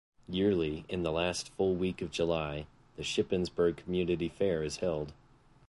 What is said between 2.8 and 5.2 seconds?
the Shippensburg Community Fair is held.